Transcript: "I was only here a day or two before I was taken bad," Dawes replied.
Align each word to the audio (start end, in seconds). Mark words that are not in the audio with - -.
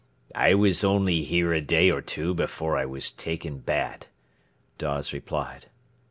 "I 0.33 0.55
was 0.55 0.83
only 0.83 1.21
here 1.21 1.53
a 1.53 1.61
day 1.61 1.91
or 1.91 2.01
two 2.01 2.33
before 2.33 2.75
I 2.75 2.85
was 2.87 3.11
taken 3.11 3.59
bad," 3.59 4.07
Dawes 4.79 5.13
replied. 5.13 5.67